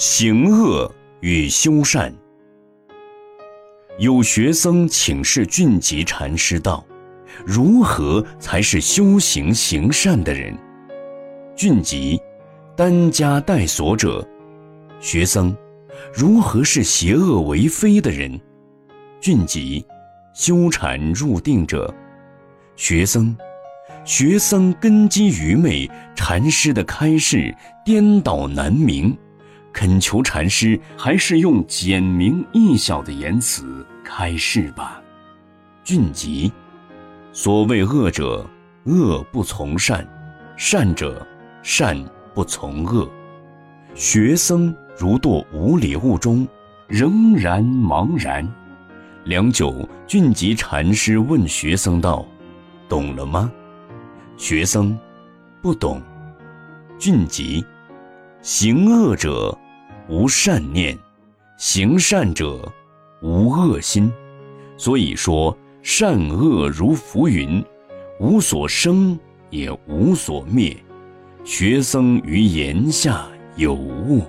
[0.00, 2.14] 行恶与修善。
[3.98, 6.86] 有学僧请示俊吉禅师道
[7.44, 10.56] ：“如何才是修行行善的人？”
[11.56, 12.16] 俊吉，
[12.76, 14.24] 担家带锁者。
[15.00, 15.52] 学僧，
[16.14, 18.40] 如何是邪恶为非的人？
[19.20, 19.84] 俊吉，
[20.32, 21.92] 修禅入定者。
[22.76, 23.36] 学僧，
[24.04, 27.52] 学僧根基愚昧，禅师的开示
[27.84, 29.18] 颠倒难明。
[29.78, 35.00] 恳求禅师还是用简明易晓的言辞开示吧。
[35.84, 36.52] 俊吉，
[37.32, 38.44] 所谓恶者，
[38.86, 40.04] 恶不从善；
[40.56, 41.24] 善者，
[41.62, 41.96] 善
[42.34, 43.08] 不从恶。
[43.94, 46.44] 学僧如堕无里雾中，
[46.88, 48.44] 仍然茫然。
[49.22, 52.26] 良久，俊吉禅师问学僧道
[52.90, 53.48] ：“懂了吗？”
[54.36, 54.98] 学僧，
[55.62, 56.02] 不懂。
[56.98, 57.64] 俊吉，
[58.42, 59.56] 行恶者。
[60.08, 60.98] 无善念，
[61.58, 62.72] 行善者
[63.20, 64.10] 无恶心，
[64.78, 67.62] 所以说善恶如浮云，
[68.18, 69.18] 无所生
[69.50, 70.74] 也无所灭。
[71.44, 74.22] 学僧于言下有悟。